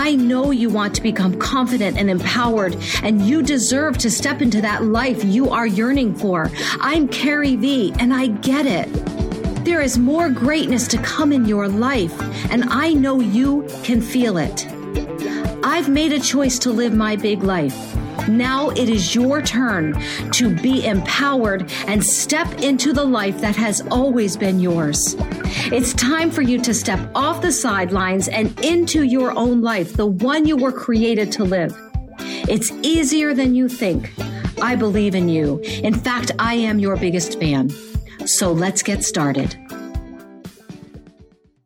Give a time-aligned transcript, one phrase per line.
[0.00, 4.62] I know you want to become confident and empowered, and you deserve to step into
[4.62, 6.50] that life you are yearning for.
[6.80, 8.88] I'm Carrie V, and I get it.
[9.66, 12.18] There is more greatness to come in your life,
[12.50, 14.66] and I know you can feel it.
[15.62, 17.99] I've made a choice to live my big life.
[18.30, 20.00] Now it is your turn
[20.32, 25.16] to be empowered and step into the life that has always been yours.
[25.72, 30.06] It's time for you to step off the sidelines and into your own life, the
[30.06, 31.76] one you were created to live.
[32.48, 34.12] It's easier than you think.
[34.62, 35.58] I believe in you.
[35.82, 37.70] In fact, I am your biggest fan.
[38.26, 39.56] So let's get started.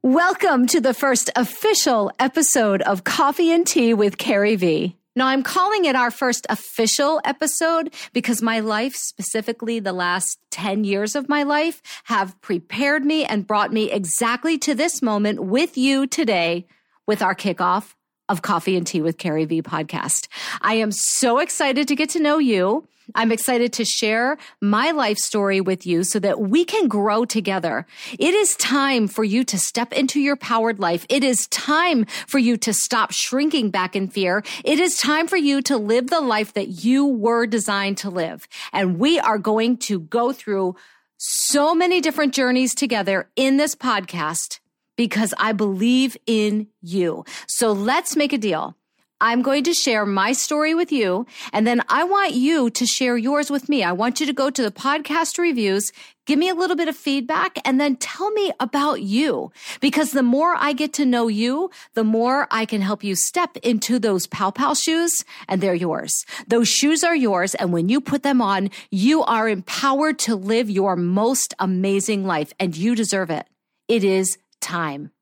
[0.00, 4.96] Welcome to the first official episode of Coffee and Tea with Carrie V.
[5.16, 10.82] Now, I'm calling it our first official episode because my life, specifically the last 10
[10.82, 15.78] years of my life, have prepared me and brought me exactly to this moment with
[15.78, 16.66] you today
[17.06, 17.94] with our kickoff
[18.28, 20.26] of Coffee and Tea with Carrie V podcast.
[20.60, 22.88] I am so excited to get to know you.
[23.14, 27.86] I'm excited to share my life story with you so that we can grow together.
[28.18, 31.04] It is time for you to step into your powered life.
[31.08, 34.42] It is time for you to stop shrinking back in fear.
[34.64, 38.48] It is time for you to live the life that you were designed to live.
[38.72, 40.76] And we are going to go through
[41.18, 44.60] so many different journeys together in this podcast
[44.96, 47.24] because I believe in you.
[47.46, 48.76] So let's make a deal.
[49.24, 53.16] I'm going to share my story with you, and then I want you to share
[53.16, 53.82] yours with me.
[53.82, 55.92] I want you to go to the podcast reviews,
[56.26, 59.50] give me a little bit of feedback, and then tell me about you.
[59.80, 63.56] Because the more I get to know you, the more I can help you step
[63.62, 66.26] into those pow pow shoes, and they're yours.
[66.46, 70.68] Those shoes are yours, and when you put them on, you are empowered to live
[70.68, 73.46] your most amazing life, and you deserve it.
[73.88, 75.12] It is time.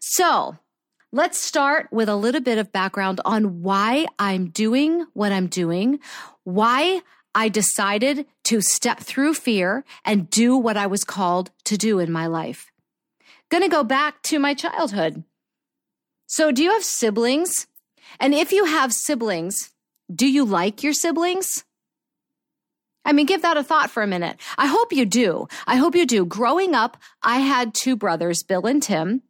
[0.00, 0.56] So,
[1.14, 6.00] Let's start with a little bit of background on why I'm doing what I'm doing,
[6.44, 7.02] why
[7.34, 12.10] I decided to step through fear and do what I was called to do in
[12.10, 12.72] my life.
[13.50, 15.22] Gonna go back to my childhood.
[16.28, 17.66] So, do you have siblings?
[18.18, 19.70] And if you have siblings,
[20.10, 21.64] do you like your siblings?
[23.04, 24.40] I mean, give that a thought for a minute.
[24.56, 25.46] I hope you do.
[25.66, 26.24] I hope you do.
[26.24, 29.22] Growing up, I had two brothers, Bill and Tim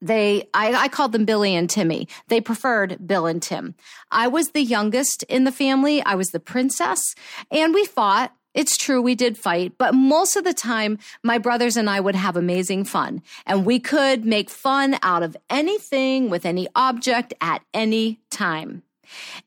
[0.00, 2.08] they I, I, called them billy and timmy.
[2.28, 3.74] They preferred bill and tim.
[4.10, 6.02] I was the youngest in the family.
[6.02, 7.14] I was the princess.
[7.50, 8.34] And we fought.
[8.52, 9.74] It's true we did fight.
[9.78, 13.22] But most of the time my brothers and i would have amazing fun.
[13.46, 18.82] And we could make fun out of anything with any object at any time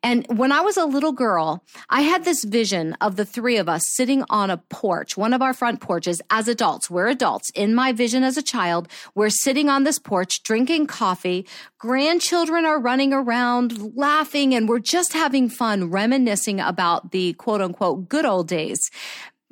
[0.01, 3.69] and when I was a little girl, I had this vision of the three of
[3.69, 6.90] us sitting on a porch, one of our front porches as adults.
[6.90, 7.50] We're adults.
[7.56, 11.47] In my vision as a child, we're sitting on this porch drinking coffee.
[11.78, 18.09] Grandchildren are running around laughing and we're just having fun reminiscing about the quote unquote
[18.09, 18.90] good old days.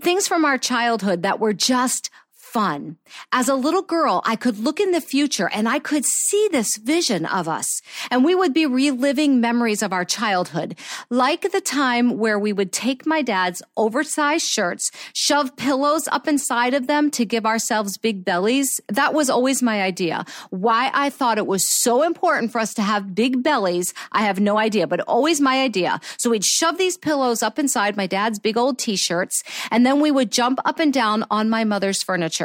[0.02, 2.10] Things from our childhood that were just
[2.52, 2.98] fun.
[3.32, 6.76] As a little girl, I could look in the future and I could see this
[6.76, 10.78] vision of us and we would be reliving memories of our childhood,
[11.10, 16.74] like the time where we would take my dad's oversized shirts, shove pillows up inside
[16.74, 18.82] of them to give ourselves big bellies.
[18.90, 20.26] That was always my idea.
[20.50, 24.42] Why I thought it was so important for us to have big bellies, I have
[24.42, 26.02] no idea, but always my idea.
[26.18, 29.42] So we'd shove these pillows up inside my dad's big old t-shirts
[29.72, 32.41] and then we would jump up and down on my mother's furniture.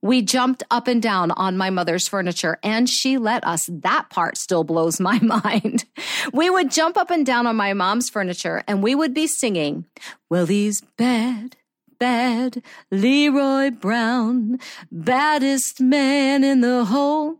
[0.00, 3.68] We jumped up and down on my mother's furniture and she let us.
[3.70, 5.84] That part still blows my mind.
[6.32, 9.86] We would jump up and down on my mom's furniture and we would be singing,
[10.30, 11.56] Well, he's bad,
[11.98, 14.60] bad, Leroy Brown,
[14.92, 17.38] baddest man in the whole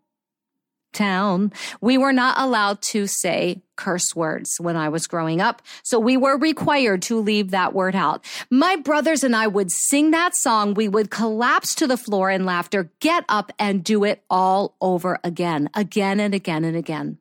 [0.93, 1.53] town.
[1.81, 5.63] We were not allowed to say curse words when I was growing up.
[5.83, 8.25] So we were required to leave that word out.
[8.51, 10.75] My brothers and I would sing that song.
[10.75, 15.19] We would collapse to the floor in laughter, get up and do it all over
[15.23, 17.19] again, again and again and again.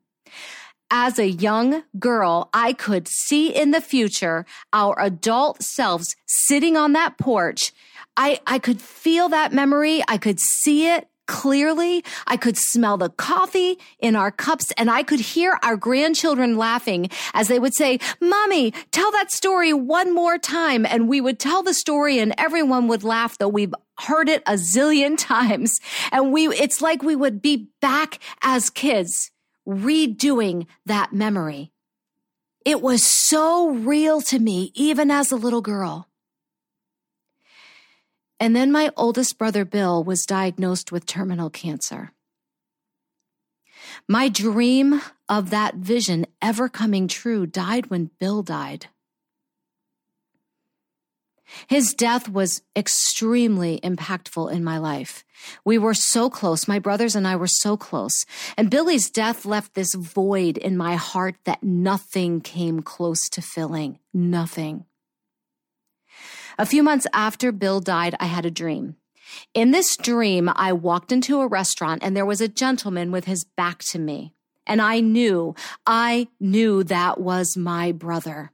[0.90, 6.94] As a young girl, I could see in the future our adult selves sitting on
[6.94, 7.72] that porch.
[8.16, 10.02] I, I could feel that memory.
[10.08, 12.02] I could see it clearly.
[12.26, 17.10] I could smell the coffee in our cups and I could hear our grandchildren laughing
[17.34, 20.84] as they would say, mommy, tell that story one more time.
[20.84, 24.54] And we would tell the story and everyone would laugh, though we've heard it a
[24.54, 25.78] zillion times.
[26.10, 29.30] And we, it's like we would be back as kids
[29.68, 31.70] redoing that memory.
[32.64, 36.07] It was so real to me, even as a little girl.
[38.40, 42.12] And then my oldest brother, Bill, was diagnosed with terminal cancer.
[44.06, 48.86] My dream of that vision ever coming true died when Bill died.
[51.66, 55.24] His death was extremely impactful in my life.
[55.64, 56.68] We were so close.
[56.68, 58.24] My brothers and I were so close.
[58.56, 63.98] And Billy's death left this void in my heart that nothing came close to filling.
[64.12, 64.84] Nothing.
[66.60, 68.96] A few months after Bill died, I had a dream.
[69.54, 73.44] In this dream, I walked into a restaurant and there was a gentleman with his
[73.44, 74.34] back to me.
[74.66, 75.54] And I knew,
[75.86, 78.50] I knew that was my brother.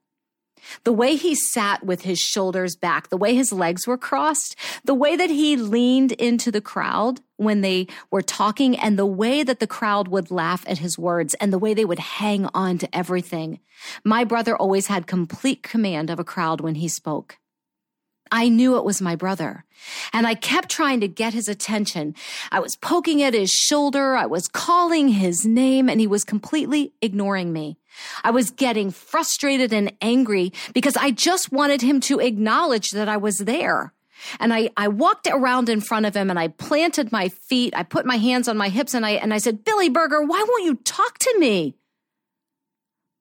[0.84, 4.54] The way he sat with his shoulders back, the way his legs were crossed,
[4.84, 9.42] the way that he leaned into the crowd when they were talking, and the way
[9.42, 12.78] that the crowd would laugh at his words, and the way they would hang on
[12.78, 13.60] to everything.
[14.04, 17.38] My brother always had complete command of a crowd when he spoke.
[18.30, 19.64] I knew it was my brother.
[20.12, 22.14] And I kept trying to get his attention.
[22.50, 24.16] I was poking at his shoulder.
[24.16, 27.78] I was calling his name and he was completely ignoring me.
[28.22, 33.16] I was getting frustrated and angry because I just wanted him to acknowledge that I
[33.16, 33.92] was there.
[34.40, 37.74] And I, I walked around in front of him and I planted my feet.
[37.76, 40.44] I put my hands on my hips and I, and I said, Billy Berger, why
[40.48, 41.74] won't you talk to me?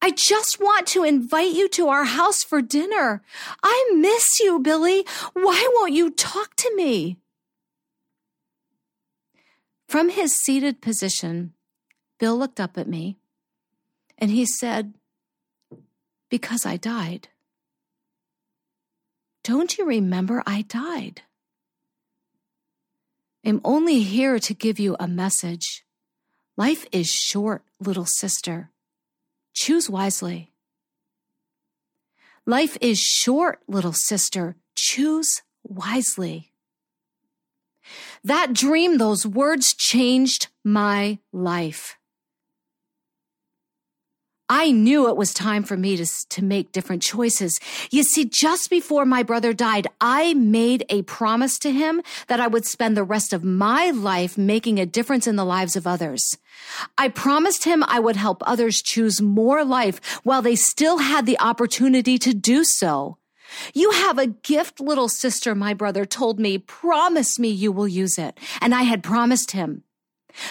[0.03, 3.21] I just want to invite you to our house for dinner.
[3.63, 5.05] I miss you, Billy.
[5.31, 7.19] Why won't you talk to me?
[9.87, 11.53] From his seated position,
[12.19, 13.15] Bill looked up at me
[14.17, 14.93] and he said,
[16.29, 17.29] Because I died.
[19.41, 21.21] Don't you remember I died?
[23.45, 25.85] I'm only here to give you a message.
[26.57, 28.72] Life is short, little sister.
[29.53, 30.51] Choose wisely.
[32.45, 34.57] Life is short, little sister.
[34.75, 36.51] Choose wisely.
[38.23, 41.97] That dream, those words changed my life.
[44.49, 47.57] I knew it was time for me to, to make different choices.
[47.91, 52.47] You see, just before my brother died, I made a promise to him that I
[52.47, 56.37] would spend the rest of my life making a difference in the lives of others.
[56.97, 61.39] I promised him I would help others choose more life while they still had the
[61.39, 63.17] opportunity to do so.
[63.73, 66.57] You have a gift, little sister, my brother told me.
[66.57, 68.37] Promise me you will use it.
[68.61, 69.83] And I had promised him.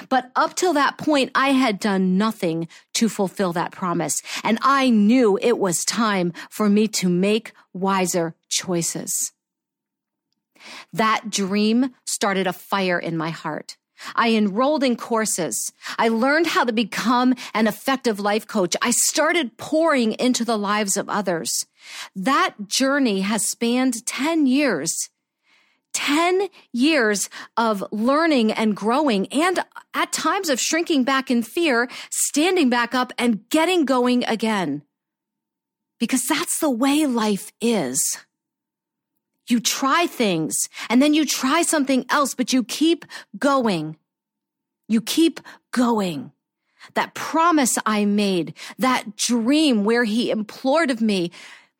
[0.08, 4.20] But up till that point, I had done nothing to fulfill that promise.
[4.44, 9.32] And I knew it was time for me to make wiser choices.
[10.92, 13.76] That dream started a fire in my heart.
[14.14, 15.72] I enrolled in courses.
[15.98, 18.76] I learned how to become an effective life coach.
[18.82, 21.66] I started pouring into the lives of others.
[22.16, 25.10] That journey has spanned 10 years
[25.92, 29.60] 10 years of learning and growing and
[29.94, 34.82] at times of shrinking back in fear, standing back up and getting going again.
[35.98, 38.18] Because that's the way life is.
[39.48, 43.04] You try things and then you try something else, but you keep
[43.38, 43.96] going.
[44.88, 45.40] You keep
[45.72, 46.32] going.
[46.94, 51.30] That promise I made, that dream where he implored of me,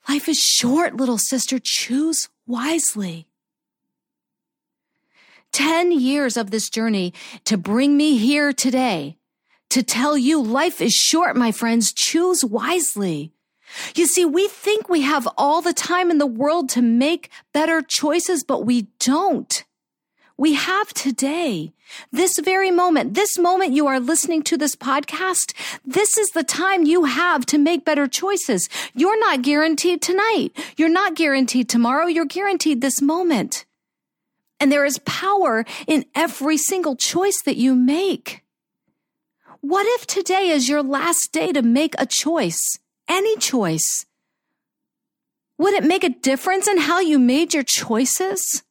[0.09, 1.59] life is short, little sister.
[1.63, 3.27] Choose wisely.
[5.53, 7.13] 10 years of this journey
[7.45, 9.17] to bring me here today
[9.73, 11.95] to tell you life is short, my friends.
[11.95, 13.33] Choose wisely.
[13.95, 17.81] You see, we think we have all the time in the world to make better
[17.81, 19.65] choices, but we don't.
[20.37, 21.73] We have today,
[22.11, 25.55] this very moment, this moment you are listening to this podcast.
[25.87, 28.69] This is the time you have to make better choices.
[28.95, 30.51] You're not guaranteed tonight.
[30.77, 32.07] You're not guaranteed tomorrow.
[32.07, 33.65] You're guaranteed this moment.
[34.63, 38.45] And there is power in every single choice that you make.
[39.61, 42.79] What if today is your last day to make a choice?
[43.09, 44.07] Any choice?
[45.59, 48.63] Would it make a difference in how you made your choices?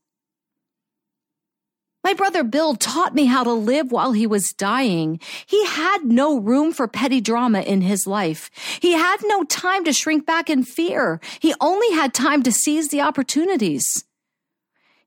[2.05, 5.19] My brother Bill taught me how to live while he was dying.
[5.45, 8.49] He had no room for petty drama in his life.
[8.79, 11.19] He had no time to shrink back in fear.
[11.41, 14.05] He only had time to seize the opportunities.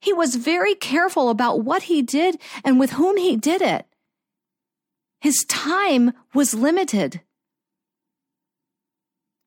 [0.04, 3.86] He was very careful about what he did and with whom he did it.
[5.22, 7.22] His time was limited.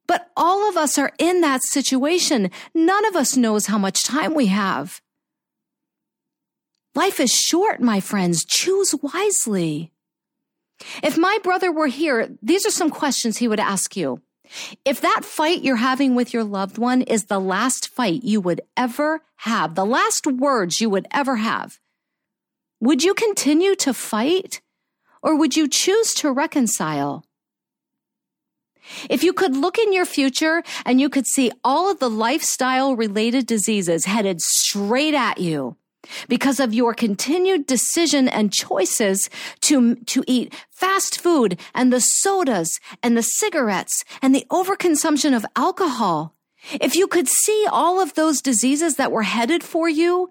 [0.07, 2.49] But all of us are in that situation.
[2.73, 4.99] None of us knows how much time we have.
[6.95, 8.43] Life is short, my friends.
[8.43, 9.91] Choose wisely.
[11.03, 14.23] If my brother were here, these are some questions he would ask you.
[14.85, 18.61] If that fight you're having with your loved one is the last fight you would
[18.75, 21.79] ever have, the last words you would ever have,
[22.79, 24.61] would you continue to fight
[25.21, 27.25] or would you choose to reconcile?
[29.09, 32.95] If you could look in your future and you could see all of the lifestyle
[32.95, 35.75] related diseases headed straight at you,
[36.27, 39.29] because of your continued decision and choices
[39.61, 45.45] to, to eat fast food and the sodas and the cigarettes and the overconsumption of
[45.55, 46.35] alcohol.
[46.81, 50.29] If you could see all of those diseases that were headed for you,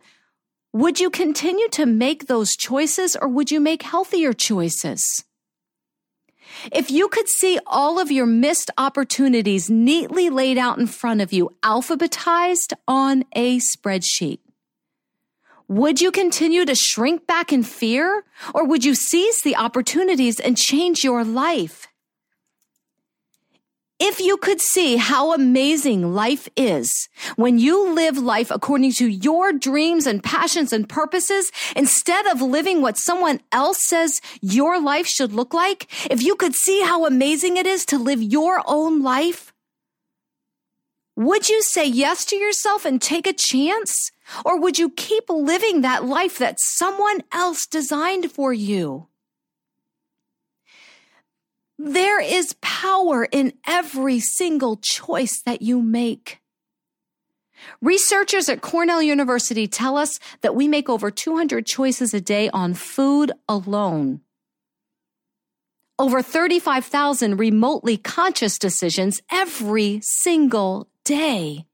[0.73, 5.25] would you continue to make those choices or would you make healthier choices?
[6.73, 11.33] If you could see all of your missed opportunities neatly laid out in front of
[11.33, 14.41] you, alphabetized on a spreadsheet,
[15.69, 20.57] would you continue to shrink back in fear or would you seize the opportunities and
[20.57, 21.89] change your life?
[23.99, 29.55] If you could see how amazing life is when you live life according to your
[29.55, 35.33] dreams and passions and purposes instead of living what someone else says your life should
[35.33, 39.55] look like, if you could see how amazing it is to live your own life,
[41.17, 44.13] would you say yes to yourself and take a chance?
[44.45, 49.09] Or would you keep living that life that someone else designed for you?
[51.79, 56.41] There is power in every single choice that you make.
[57.81, 62.75] Researchers at Cornell University tell us that we make over 200 choices a day on
[62.75, 64.21] food alone.
[65.99, 71.65] Over 35,000 remotely conscious decisions every single day.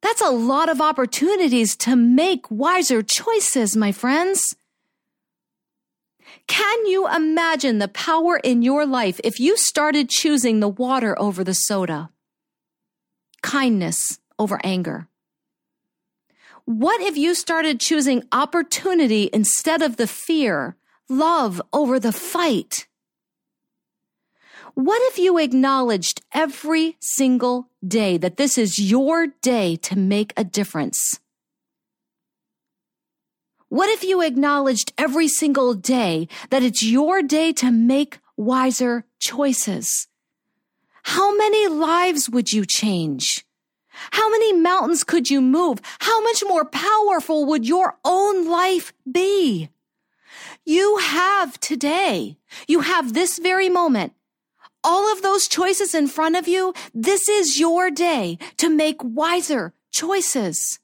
[0.00, 4.54] That's a lot of opportunities to make wiser choices, my friends.
[6.46, 11.42] Can you imagine the power in your life if you started choosing the water over
[11.42, 12.10] the soda?
[13.42, 15.08] Kindness over anger.
[16.64, 20.76] What if you started choosing opportunity instead of the fear,
[21.08, 22.86] love over the fight?
[24.78, 30.44] What if you acknowledged every single day that this is your day to make a
[30.44, 31.18] difference?
[33.68, 40.06] What if you acknowledged every single day that it's your day to make wiser choices?
[41.02, 43.44] How many lives would you change?
[44.12, 45.80] How many mountains could you move?
[45.98, 49.70] How much more powerful would your own life be?
[50.64, 52.38] You have today.
[52.68, 54.12] You have this very moment
[54.84, 59.74] all of those choices in front of you, this is your day to make wiser
[59.90, 60.78] choices.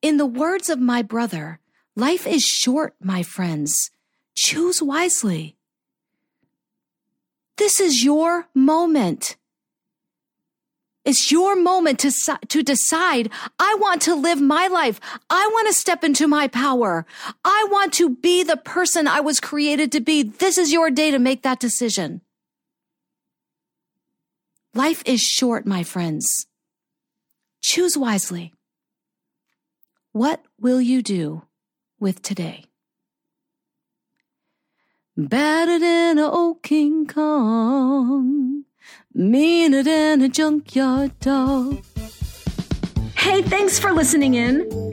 [0.00, 1.60] In the words of my brother,
[1.94, 3.90] life is short, my friends.
[4.34, 5.56] Choose wisely.
[7.56, 9.36] This is your moment.
[11.04, 12.12] It's your moment to,
[12.48, 15.00] to decide, I want to live my life.
[15.28, 17.04] I want to step into my power.
[17.44, 20.22] I want to be the person I was created to be.
[20.22, 22.20] This is your day to make that decision.
[24.74, 26.46] Life is short, my friends.
[27.60, 28.52] Choose wisely.
[30.12, 31.42] What will you do
[31.98, 32.66] with today?
[35.16, 38.64] Better than a old King Kong
[39.14, 41.82] meaner than a junkyard dog.
[43.16, 44.92] Hey, thanks for listening in.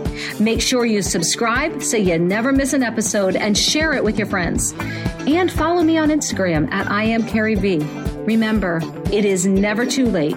[0.39, 4.27] Make sure you subscribe so you never miss an episode and share it with your
[4.27, 4.73] friends.
[5.27, 7.79] And follow me on Instagram at I am Carrie V.
[8.25, 10.35] Remember, it is never too late.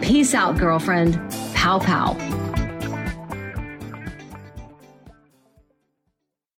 [0.00, 1.14] Peace out, girlfriend.
[1.54, 2.41] Pow pow.